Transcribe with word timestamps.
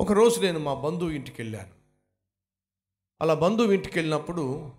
ఒకరోజు 0.00 0.40
నేను 0.40 0.58
మా 0.58 0.74
బంధువు 0.74 1.10
ఇంటికి 1.10 1.42
వెళ్ళాను 1.42 1.72
అలా 3.20 3.34
బంధువు 3.34 3.72
ఇంటికి 3.72 3.98
వెళ్ళినప్పుడు 3.98 4.72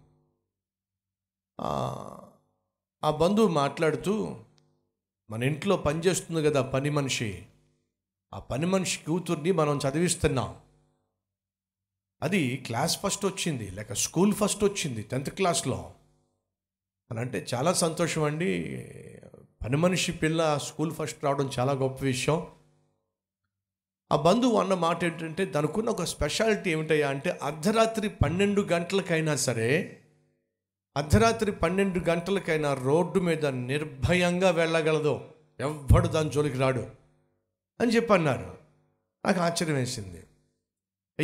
ఆ, 1.61 3.11
బంధువు 3.11 3.47
మాట్లాడుతూ 3.47 4.39
మన 5.29 5.43
ఇంట్లో 5.43 5.77
పనిచేస్తుంది 5.77 6.43
కదా 6.43 6.61
పని 6.61 6.89
మనిషి. 6.89 7.45
ఆ 8.33 8.39
పని 8.39 8.65
మనిషి 8.65 9.05
కూతుర్ని 9.05 9.51
మనం 9.51 9.79
చదివిస్తున్నాం. 9.89 10.61
అది 12.23 12.57
క్లాస్ 12.57 12.99
ఫస్ట్ 12.99 13.25
వచ్చింది 13.25 13.71
లేక 13.71 13.93
స్కూల్ 13.93 14.33
ఫస్ట్ 14.33 14.63
వచ్చింది 14.63 15.01
టెన్త్ 15.03 15.29
క్లాస్లో. 15.29 15.93
అని 17.11 17.19
అంటే 17.19 17.47
చాలా 17.53 17.73
సంతోషం 17.73 18.23
అండి 18.23 18.51
పని 19.63 19.77
మనిషి 19.77 20.11
పిల్ల 20.11 20.57
స్కూల్ 20.57 20.91
ఫస్ట్ 20.91 21.23
రావడం 21.23 21.49
చాలా 21.59 21.73
గొప్ప 21.73 22.03
విషయం. 22.03 22.64
ఆ 24.11 24.15
బంధువు 24.15 24.59
అన్న 24.59 24.73
మాట 24.73 25.03
ఏంటంటే 25.03 25.45
దానికున్న 25.45 25.89
ఒక 25.89 26.03
స్పెషాలిటీ 26.03 26.71
ఏమిటయ్యా 26.71 27.09
అంటే 27.09 27.39
అర్ధరాత్రి 27.43 28.09
పన్నెండు 28.09 28.61
గంటలకైనా 28.61 29.35
సరే 29.35 30.01
అర్ధరాత్రి 30.97 31.51
పన్నెండు 31.51 32.09
గంటలకైనా 32.09 32.73
రోడ్డు 32.73 33.19
మీద 33.19 33.45
నిర్భయంగా 33.45 34.49
వెళ్ళగలదు. 34.49 35.21
ఎవ్వడు 35.59 36.07
దాని 36.07 36.29
జోలికి 36.29 36.57
రాడు. 36.57 36.87
అని 37.81 37.95
చెప్పి 37.95 38.13
అన్నారు 38.13 38.57
నాకు 39.25 39.41
ఆశ్చర్యం 39.41 39.75
వేసింది. 39.75 40.23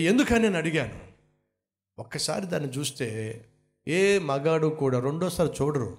ఎందుకని? 0.03 0.39
నేను 0.39 0.57
అడిగాను. 0.57 0.99
ఒక్కసారి 1.99 2.45
దాన్ని 2.45 2.69
చూస్తే 2.69 3.45
ఏ 3.87 4.19
మగాడు 4.19 4.67
కూడా 4.67 4.99
రెండోసారి 4.99 5.49
చూడరు. 5.61 5.97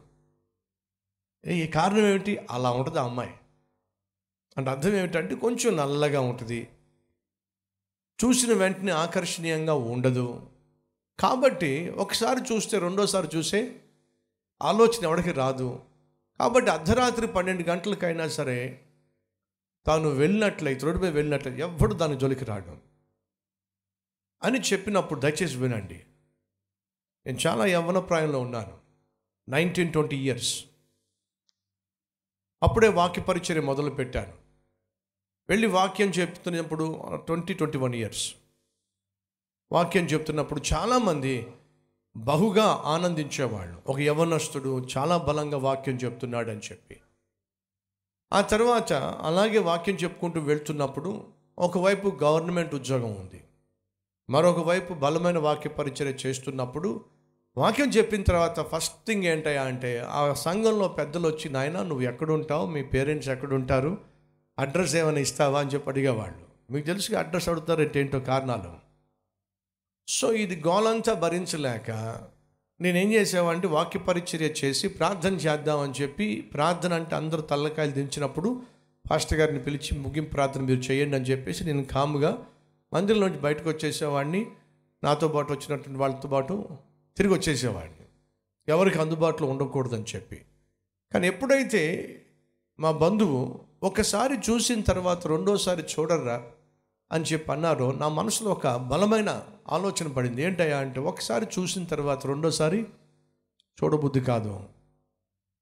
ఏ 1.46 1.64
ఈ 1.64 1.66
కారణం 1.66 2.06
ఏమిటి? 2.06 2.38
అలా 2.50 2.70
ఉంటుంది 2.70 2.98
ఆ 2.98 3.05
అమ్మాయి. 3.05 3.34
అంటే 4.56 4.70
అర్థం 4.70 4.97
ఏమిటంటే 4.97 5.34
కొంచెం 5.34 5.77
నల్లగా 5.77 6.20
ఉంటుంది. 6.20 6.69
చూసిన 8.24 8.52
వెంటనే 8.52 8.92
ఆకర్షణీయంగా 8.92 9.75
ఉండదు. 9.75 10.50
కాబట్టి 11.20 11.91
ఒకసారి 11.91 12.55
చూస్తే 12.55 12.78
రెండోసారి 12.78 13.28
చూసే 13.36 13.81
ఆలోచన 14.62 15.05
ఎవరికి 15.05 15.33
రాదు. 15.33 15.84
కాబట్టి 16.39 16.70
అర్ధరాత్రి 16.70 17.27
పన్నెండు 17.27 17.69
గంటలకైనా 17.69 18.28
సరే 18.28 18.83
తాను 19.86 20.09
వెళ్ళినట్లయితే 20.09 20.81
రోడ్డుపై 20.81 21.11
వెళ్ళినట్లయితే 21.11 21.62
ఎవ్వడు 21.62 21.94
దాని 21.94 22.19
జోలికి 22.19 22.44
రాడు? 22.44 22.77
అని 24.42 24.61
చెప్పినప్పుడు 24.61 25.20
దయచేసి 25.20 25.56
వినండి. 25.56 26.05
నేను 27.27 27.39
చాలా 27.47 27.66
యవ్వన 27.66 27.98
ప్రాయంలో 27.98 28.41
ఉన్నాను. 28.41 28.78
Nineteen 29.48 29.92
twenty 29.92 30.16
years. 30.16 30.64
అప్పుడే 32.62 32.89
వాక్య 32.89 33.22
పరిచర్య 33.22 33.61
మొదలు 33.61 33.91
పెట్టాను 33.91 34.41
వెళ్ళి 35.53 35.67
వాక్యం 35.67 36.08
చెప్తున్నప్పుడు 36.08 37.03
ట్వంటీ 37.14 37.55
ట్వంటీ 37.55 37.78
వన్ 37.78 37.95
ఇయర్స్ 37.95 38.34
వాక్యం 39.72 40.05
చెప్తున్నప్పుడు 40.05 40.62
చాలామంది 40.75 41.47
బహుగా 42.17 42.83
ఆనందించేవాళ్ళు. 42.84 43.83
ఒక 43.86 43.98
యవనస్తుడు 43.98 44.86
చాలా 44.98 45.17
బలంగా 45.17 45.59
వాక్యం 45.59 45.97
చెప్తున్నాడు 45.97 46.50
అని 46.50 46.61
చెప్పి. 46.61 47.00
ఆ 48.33 48.41
తర్వాత 48.41 48.92
అలాగే 48.92 49.59
వాక్యం 49.59 49.94
చెప్పుకుంటూ 49.94 50.41
వెళ్తున్నప్పుడు 50.41 51.25
ఒకవైపు 51.59 52.19
గవర్నమెంట్ 52.22 52.75
ఉద్యోగం 52.75 53.14
ఉంది. 53.14 53.44
మరొక 54.31 54.59
వైపు 54.59 54.94
బలమైన 54.94 55.39
వాక్య 55.39 55.70
పరిచర్య 55.70 56.28
చేస్తున్నప్పుడు 56.28 57.05
వాక్యం 57.56 57.91
చెప్పిన 57.91 58.22
తర్వాత 58.22 58.61
ఫస్ట్ 58.61 59.06
థింగ్ 59.06 59.25
ఏంటయ్యా 59.25 59.62
అంటే 59.62 60.06
ఆ 60.09 60.33
సంఘంలో 60.33 60.89
పెద్దలు 60.89 61.28
వచ్చి 61.28 61.50
నాయన 61.50 61.83
నువ్వు 61.83 62.00
ఎక్కడుంటావు? 62.00 62.66
మీ 62.66 62.83
పేరెంట్స్ 62.83 63.28
ఎక్కడుంటారు? 63.28 64.11
అడ్రస్ 64.58 64.97
ఏమైనా 64.97 65.19
ఇస్తావా 65.19 65.61
అని 65.61 65.70
చెప్పి 65.70 65.91
అడిగేవాళ్ళు. 65.91 66.72
మీకు 66.72 66.86
తెలుసు 66.86 67.14
అడ్రస్ 67.14 67.48
అడుగుతారు 67.48 67.98
ఏంటో 67.98 68.20
కారణాలు. 68.20 68.72
సో 70.09 70.33
ఇది 70.33 70.62
గోలంతా 70.67 71.14
భరించలేక 71.14 71.91
నేనేం 72.81 73.12
చేసావంటే 73.12 73.67
వాక్య 73.67 74.00
పరిచర్య 74.00 74.47
చేసి 74.47 74.88
ప్రార్థన 74.88 75.34
చేద్దామని 75.34 75.93
చెప్పి 76.03 76.41
ప్రార్థన 76.54 76.93
అంటే 76.93 77.16
అందరూ 77.16 77.43
తల్లకాయలు 77.43 77.93
దించినప్పుడు 77.93 78.62
పాస్టర్ 79.10 79.38
గారిని 79.38 79.59
పిలిచి 79.59 79.99
ముగింపు 79.99 80.31
ప్రార్థన 80.31 80.60
మీరు 80.60 80.81
చేయండి 80.81 81.16
అని 81.16 81.25
చెప్పేసి 81.25 81.65
నేను 81.65 81.84
కాముగా 81.84 82.47
మందిరంలోంచి 82.93 83.38
బయటకు 83.38 83.69
వచ్చేసేవాడిని. 83.69 84.47
నాతో 85.05 85.28
పాటు 85.28 85.53
వచ్చినటువంటి 85.53 85.99
వాళ్ళతో 85.99 86.28
పాటు 86.28 86.69
తిరిగి 87.16 87.34
వచ్చేసేవాడిని. 87.34 88.06
ఎవరికి 88.69 88.99
అందుబాటులో 88.99 89.49
ఉండకూడదని 89.49 90.05
చెప్పి. 90.15 90.43
కానీ 91.12 91.26
ఎప్పుడైతే 91.26 91.82
మా 92.81 92.91
బంధువు 92.93 93.60
ఒకసారి 93.82 94.37
చూసిన 94.50 94.81
తర్వాత 94.81 95.26
రెండోసారి 95.26 95.82
చూడర్రా 95.82 96.43
అని 97.12 97.25
చెప్పి 97.25 97.53
అన్నారు. 97.53 97.97
నా 97.98 98.09
మనసులో 98.09 98.50
ఒక 98.50 98.69
బలమైన 98.69 99.47
ఆలోచన 99.69 100.06
పడింది. 100.06 100.43
ఏంటయ్యా 100.43 100.78
అంటే 100.78 101.00
ఒకసారి 101.00 101.47
చూసిన 101.59 101.84
తర్వాత 101.84 102.26
రెండోసారి 102.26 102.82
చూడబుద్ధి 103.84 104.20
కాదు. 104.20 104.69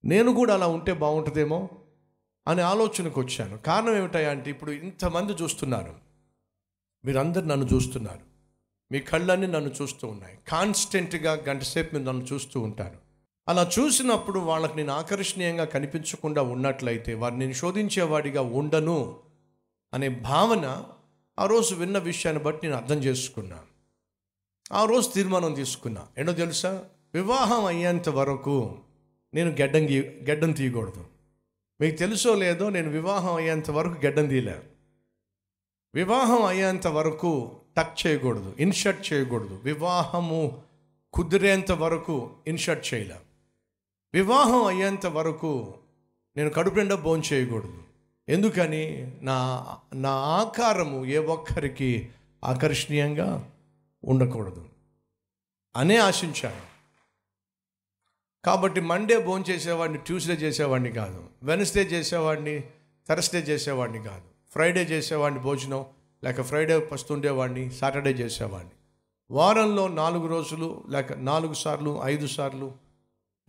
నేను 0.04 0.34
కూడా 0.34 0.54
అలా 0.54 0.66
ఉంటే 0.66 0.92
బాగుంటుందేమో 0.92 1.68
అనే 2.48 2.62
ఆలోచనకు 2.62 3.20
వచ్చాను. 3.20 3.58
కారణం 3.58 3.96
ఏమిటయ్యా 3.96 4.30
అంటే 4.30 4.50
ఇప్పుడు 4.50 4.70
ఇంతమంది 4.70 5.32
చూస్తున్నారు. 5.32 5.94
మీరందరు 7.04 7.44
నన్ను 7.44 7.68
చూస్తున్నారు. 7.74 8.20
మీ 8.92 9.00
కళ్ళన్నీ 9.00 9.46
నన్ను 9.46 9.70
చూస్తూ 9.82 10.08
ఉన్నాయి. 10.08 10.38
కాన్స్టెంట్గా 10.48 11.32
గంటసేపు 11.32 11.94
మీరు 11.94 12.08
నన్ను 12.08 12.24
చూస్తూ 12.32 12.60
ఉంటారు. 12.60 13.09
అలా 13.50 13.70
చూసినప్పుడు 13.78 14.40
వాళ్ళకి 14.40 14.76
నేను 14.76 14.92
ఆకర్షణీయంగా 14.92 15.64
కనిపించకుండా 15.64 16.42
ఉన్నట్లయితే 16.42 17.14
వారిని 17.14 17.40
నేను 17.40 17.52
శోధించేవాడిగా 17.52 18.42
ఉండను 18.42 19.16
అనే 19.94 20.08
భావన 20.08 20.84
ఆ 21.38 21.46
రోజు 21.46 21.74
విన్న 21.74 21.98
విషయాన్ని 21.98 22.42
బట్టి 22.42 22.66
నేను 22.66 22.80
అర్థం 22.80 22.96
చేసుకున్నా. 22.96 23.58
ఆ 24.72 24.84
రోజు 24.84 25.08
తీర్మానం 25.08 25.54
తీసుకున్నా. 25.54 26.06
ఏంటో 26.18 26.32
తెలుసా? 26.32 26.84
వివాహం 27.14 27.64
అయ్యేంత 27.64 28.08
వరకు 28.08 28.78
నేను 29.34 29.50
గెడ్డం 29.50 29.82
గీ 29.82 30.00
గెడ్డం 30.00 30.52
తీయకూడదు. 30.52 31.04
మీకు 31.80 31.96
తెలుసో 31.96 32.34
లేదో 32.34 32.68
నేను 32.68 32.90
వివాహం 32.90 33.34
అయ్యేంత 33.34 33.70
వరకు 33.70 34.04
గెడ్డం 34.04 34.28
తీయలే. 34.28 34.62
వివాహం 35.94 36.44
అయ్యేంత 36.44 36.86
వరకు 36.86 37.56
టక్ 37.76 38.06
చేయకూడదు 38.06 38.56
ఇన్షర్ట్ 38.58 39.12
చేయకూడదు. 39.12 39.60
వివాహము 39.64 40.62
కుదిరేంత 41.12 41.72
వరకు 41.72 42.30
ఇన్షర్ట్ 42.46 42.94
చేయలేం. 42.94 43.29
వివాహం 44.14 44.64
అయ్యేంత 44.64 45.06
వరకు 45.06 45.74
నేను 46.36 46.50
కడుపు 46.50 46.74
నిండా 46.74 46.94
భోజనం 46.94 47.24
చేయకూడదు. 47.32 47.82
ఎందుకని? 48.28 49.12
నా 49.22 49.66
నా 49.94 50.10
ఆకారము 50.10 51.04
ఏ 51.04 51.18
ఒక్కరికి 51.18 52.08
ఆకర్షణీయంగా 52.44 53.50
ఉండకూడదు 54.04 54.68
అనే 55.76 55.96
ఆశించాను. 55.96 56.70
కాబట్టి 58.44 58.80
మండే 58.80 59.18
భోజనం 59.18 59.54
చేసేవాడిని 59.54 59.98
ట్యూస్డే 59.98 60.34
చేసేవాడిని 60.34 60.92
కాదు. 60.92 61.24
వెనస్డే 61.42 61.82
చేసేవాడిని 61.82 62.64
థర్స్డే 63.08 63.38
చేసేవాడిని 63.38 63.98
కాదు. 63.98 64.52
ఫ్రైడే 64.52 64.82
చేసేవాడిని 64.82 65.40
భోజనం 65.40 65.86
లేక 66.24 66.42
ఫ్రైడే 66.42 66.78
పస్తుండేవాడిని 66.78 67.70
సాటర్డే 67.70 68.10
చేసేవాడిని. 68.10 68.70
వారంలో 69.30 69.88
నాలుగు 69.88 70.26
రోజులు 70.26 70.84
లేక 70.88 71.12
నాలుగు 71.12 71.54
సార్లు 71.54 72.00
ఐదు 72.04 72.26
సార్లు 72.26 72.89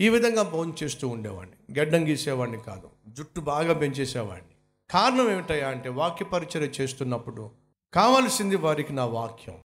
ఈ 0.01 0.09
విధంగా 0.09 0.43
భోజనం 0.43 0.75
చేస్తూ 0.83 1.07
ఉండేవాడిని. 1.07 1.79
గడ్డం 1.79 2.07
గీసేవాడిని 2.07 2.59
కాదు. 2.59 2.89
జుట్టు 3.07 3.39
బాగా 3.39 3.73
పెంచేసేవాడిని. 3.73 4.55
కారణం 4.89 5.31
ఏమిటయా 5.31 5.69
అంటే 5.69 5.89
వాక్య 5.89 6.25
పరిచర్య 6.25 6.83
చేస్తున్నప్పుడు 6.83 7.51
కావాల్సింది 7.93 8.55
వారికి 8.55 8.93
నా 8.93 9.05
వాక్యం. 9.05 9.59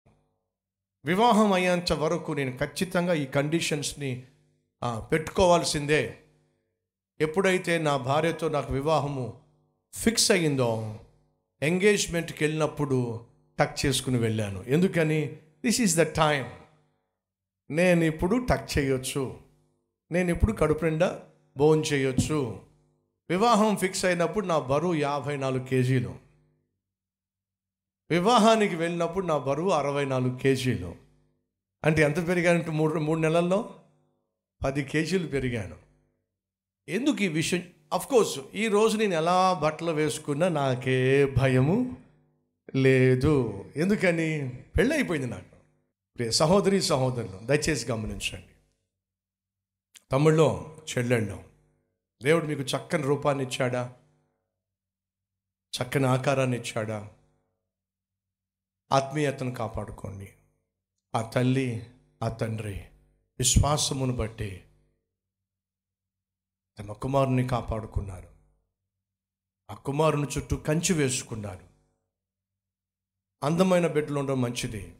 వివాహం 1.05 1.53
అయ్యేంత 1.53 1.93
వరకు 1.93 2.31
నేను 2.31 2.57
ఖచ్చితంగా 2.57 3.13
ఈ 3.13 3.25
కండిషన్స్ని 3.25 4.23
పెట్టుకోవాల్సిందే. 4.83 6.17
ఎప్పుడైతే 7.21 7.77
నా 7.77 7.97
భార్యతో 7.97 8.49
నాకు 8.49 8.73
వివాహము 8.73 9.33
ఫిక్స్ 9.93 10.31
అయ్యిందో 10.31 10.99
ఎంగేజ్మెంట్కి 11.61 12.43
వెళ్ళినప్పుడు 12.43 13.25
టక్ 13.59 13.85
చేసుకుని 13.85 14.17
వెళ్ళాను. 14.17 14.63
ఎందుకని? 14.67 15.25
దిస్ 15.65 15.81
ఈజ్ 15.81 15.97
ద 15.97 16.01
టైం 16.01 16.45
నేను 17.69 18.03
ఇప్పుడు 18.03 18.45
టక్ 18.49 18.77
చేయొచ్చు. 18.77 19.46
నేను 20.11 20.31
ఇప్పుడు 20.31 20.53
కడుపు 20.53 20.85
నిండా 20.85 21.19
భోజనం 21.57 21.83
చేయొచ్చు? 21.83 22.61
వివాహం 23.29 23.77
ఫిక్స్ 23.77 24.05
అయినప్పుడు 24.05 24.45
నా 24.45 24.59
బరువు 24.59 24.93
యాభై 24.93 25.37
నాలుగు 25.37 25.63
కేజీలు. 25.63 26.15
వివాహానికి 28.11 28.75
వెళ్ళినప్పుడు 28.75 29.25
నా 29.25 29.37
బరువు 29.37 29.69
అరవై 29.69 30.05
నాలుగు 30.05 30.37
కేజీలు. 30.37 30.95
అంటే 31.83 32.01
ఎంత 32.01 32.27
పెరిగానంటే 32.27 32.71
మూడు 32.71 32.99
మూడు 32.99 33.19
నెలల్లో 33.19 33.75
పది 34.63 34.83
కేజీలు 34.83 35.27
పెరిగాను. 35.27 35.75
ఎందుకు 36.87 37.23
ఈ 37.23 37.27
విషయం? 37.27 37.63
అఫ్కోర్స్ 37.93 38.39
ఈ 38.55 38.67
రోజు 38.67 38.97
నేను 38.97 39.13
ఎలా 39.13 39.53
బట్టలు 39.53 39.91
వేసుకున్నా 39.91 40.47
నాకే 40.47 41.25
భయము 41.37 41.97
లేదు. 42.75 43.65
ఎందుకని? 43.75 44.49
పెళ్ళైపోయింది 44.77 45.29
నాకు. 45.29 46.31
సహోదరి 46.31 46.81
సహోదరులు 46.81 47.45
దయచేసి 47.45 47.91
గమనించండి. 47.91 48.56
తమ్ముళ్ళో 50.11 50.77
చెల్లెళ్ళో 50.89 51.43
దేవుడు 52.23 52.45
మీకు 52.45 52.61
చక్కని 52.61 53.03
రూపాన్ని 53.03 53.43
ఇచ్చాడా? 53.43 53.95
చక్కని 55.77 56.05
ఆకారాన్ని 56.05 56.57
ఇచ్చాడా? 56.57 57.11
ఆత్మీయతను 58.91 59.53
కాపాడుకోండి. 59.53 60.33
ఆ 61.15 61.29
తల్లి 61.29 61.93
ఆ 62.23 62.29
తండ్రి 62.29 62.79
విశ్వాసమును 63.39 64.13
బట్టి 64.13 64.65
తమ 66.79 66.93
కుమారుని 66.93 67.47
కాపాడుకున్నారు. 67.47 68.29
ఆ 69.69 69.73
కుమారుని 69.73 70.27
చుట్టూ 70.37 70.57
కంచి 70.57 70.93
వేసుకున్నారు. 70.93 71.63
అందమైన 73.43 73.87
బిడ్డలు 73.87 74.19
ఉండడం 74.19 74.41
మంచిది. 74.41 74.95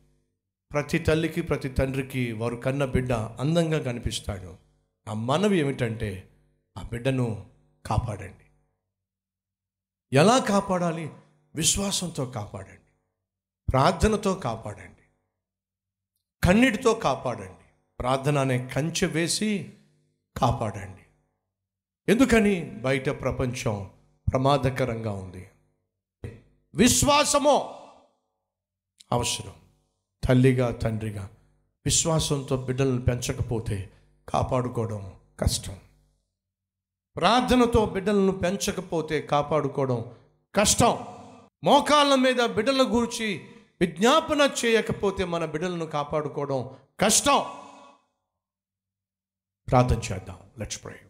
ప్రతి 0.72 1.00
తల్లికి 1.00 1.42
ప్రతి 1.42 1.70
తండ్రికి 1.70 2.32
వారు 2.32 2.56
కన్న 2.56 2.86
బిడ్డ 2.86 3.14
అందంగా 3.14 3.84
కనిపిస్తాడు. 3.84 4.67
ఆ 5.08 5.14
మనవి 5.14 5.58
ఏమిటంటే 5.58 6.30
ఆ 6.78 6.82
బిడ్డను 6.82 7.50
కాపాడండి. 7.86 8.44
ఎలా 10.14 10.38
కాపాడాలి? 10.38 11.12
విశ్వాసంతో 11.56 12.26
కాపాడండి. 12.26 12.92
ప్రార్థనతో 13.72 14.36
కాపాడండి. 14.36 15.02
కన్నీటితో 16.44 16.94
కాపాడండి. 16.94 17.66
ప్రార్థన 18.00 18.38
అనే 18.38 18.68
కంచె 18.68 19.08
వేసి 19.08 19.74
కాపాడండి. 20.38 21.02
ఎందుకని? 22.12 22.70
బయట 22.70 23.10
ప్రపంచం 23.10 23.92
ప్రమాదకరంగా 24.32 25.12
ఉంది. 25.12 25.50
విశ్వాసమో 26.76 27.74
అవసరం. 29.12 29.56
తల్లిగా 30.24 30.72
తండ్రిగా 30.72 31.30
విశ్వాసంతో 31.86 32.58
బిడ్డలను 32.58 33.02
పెంచకపోతే 33.02 33.94
కాపాడుకోవడం 34.30 35.14
కష్టం. 35.40 35.76
ప్రార్థనతో 37.16 37.86
బిడ్డలను 37.86 38.32
పెంచకపోతే 38.32 39.22
కాపాడుకోవడం 39.22 40.06
కష్టం. 40.56 40.98
మోకాళ్ళ 41.64 42.16
మీద 42.16 42.50
బిడ్డల 42.50 42.82
గురించి 42.82 43.46
విజ్ఞాపన 43.82 44.50
చేయకపోతే 44.66 45.26
మన 45.26 45.46
బిడ్డలను 45.46 45.86
కాపాడుకోవడం 45.86 46.70
కష్టం. 47.00 47.46
ప్రార్థన 49.70 50.00
చేద్దాం. 50.14 50.38
లెట్స్ 50.58 50.84
ప్రే 50.84 51.02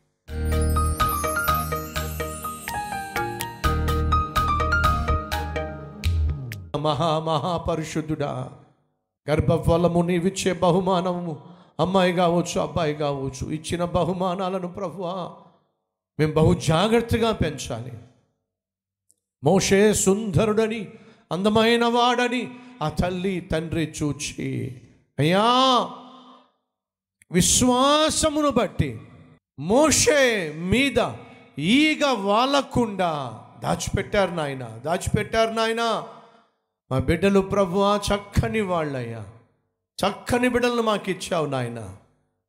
మహా 6.77 7.19
మహాపరిశుద్ధుడా 7.19 8.59
గర్భఫలము 9.29 10.01
నీవిచ్చే 10.01 10.53
బహుమానము. 10.53 11.56
అమ్మాయి 11.79 12.13
కావచ్చు 12.13 12.59
అబ్బాయి 12.59 12.95
కావచ్చు 12.95 13.51
ఇచ్చిన 13.51 13.85
బహుమానాలను 13.85 14.67
ప్రభువా 14.67 15.35
మేము 16.19 16.33
బహు 16.33 16.53
జాగ్రత్తగా 16.53 17.31
పెంచాలి. 17.31 17.91
మోషే 19.43 19.93
సుందరుడని 19.93 20.87
అందమైన 21.31 21.85
వాడని 21.85 22.51
ఆ 22.81 22.89
తల్లి 22.89 23.39
తండ్రి 23.41 23.93
చూచి 24.03 24.81
అయ్యా 25.19 25.43
విశ్వాసమును 27.31 28.49
బట్టి 28.49 28.99
మోషే 29.59 30.53
మీద 30.57 31.11
ఈగ 31.59 32.05
వాలకుండా 32.05 33.43
దాచిపెట్టారు 33.59 34.31
నాయన 34.31 34.67
దాచిపెట్టారు 34.67 35.51
నాయన. 35.51 36.07
మా 36.91 36.99
బిడ్డలు 36.99 37.39
ప్రభువా 37.39 37.99
చక్కని 38.07 38.61
వాళ్ళయ్యా. 38.61 39.25
చక్కని 40.05 40.49
బిడ్డలను 40.49 40.81
మాకు 40.81 41.11
ఇచ్చావు 41.11 41.45
నాయన. 41.45 41.95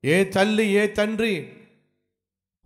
ఏ 0.05 0.25
తల్లి 0.25 0.67
ఏ 0.67 0.87
తండ్రి 0.87 1.53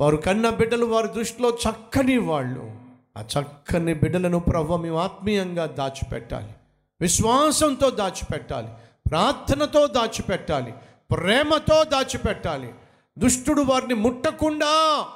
వారు 0.01 0.17
కన్న 0.17 0.51
బిడ్డలు 0.51 0.87
వారి 0.87 1.09
దృష్టిలో 1.09 1.59
చక్కని 1.71 2.19
వాళ్ళు. 2.19 2.75
ఆ 3.19 3.25
చక్కని 3.41 3.95
బిడ్డలను 3.95 4.39
ప్రభు 4.39 4.77
మేము 4.77 4.99
ఆత్మీయంగా 4.99 5.67
దాచిపెట్టాలి. 5.67 6.53
విశ్వాసంతో 7.01 7.91
దాచిపెట్టాలి. 7.91 8.69
ప్రార్థనతో 9.09 9.87
దాచిపెట్టాలి. 9.87 10.75
ప్రేమతో 11.11 11.85
దాచిపెట్టాలి. 11.85 12.75
దుష్టుడు 13.19 13.63
వారిని 13.63 13.95
ముట్టకుండా 13.95 15.07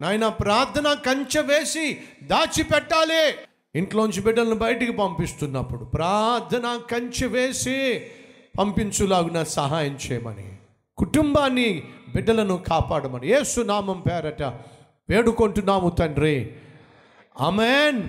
నాయన 0.00 0.28
ప్రార్థన 0.28 0.94
కంచె 0.94 1.40
వేసి 1.42 2.00
దాచిపెట్టాలి. 2.22 3.34
ఇంట్లోంచి 3.74 4.20
బిడ్డలను 4.20 4.54
బయటికి 4.54 4.92
పంపిస్తున్నప్పుడు 4.92 5.84
ప్రార్థన 5.84 6.80
కంచె 6.90 7.26
వేసి 7.26 8.10
పంపించులాగున 8.58 9.42
సహాయం 9.42 9.98
చేయమని 10.06 10.56
కుటుంబాన్ని 10.96 11.82
బిడ్డలను 12.14 12.56
కాపాడమని 12.56 13.28
యేసు 13.28 13.60
నామం 13.60 14.00
పేరట 14.00 14.42
వేడుకుంటున్నాము 15.10 15.88
తండ్రి. 15.90 16.54
అమెన్ 17.40 18.02